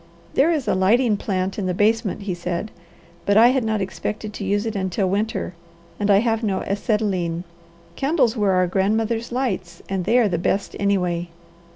"There 0.33 0.49
is 0.51 0.67
a 0.67 0.73
lighting 0.73 1.15
plant 1.15 1.59
in 1.59 1.67
the 1.67 1.75
basement," 1.75 2.23
he 2.23 2.33
said, 2.33 2.71
"but 3.23 3.37
I 3.37 3.49
had 3.49 3.63
not 3.63 3.81
expected 3.81 4.33
to 4.33 4.43
use 4.43 4.65
it 4.65 4.75
until 4.75 5.07
winter, 5.07 5.53
and 5.99 6.09
I 6.09 6.21
have 6.21 6.41
no 6.41 6.61
acetylene. 6.65 7.43
Candles 7.95 8.35
were 8.35 8.53
our 8.53 8.65
grandmothers' 8.65 9.31
lights 9.31 9.83
and 9.87 10.05
they 10.05 10.17
are 10.17 10.27
the 10.27 10.39
best 10.39 10.75
anyway. 10.79 11.29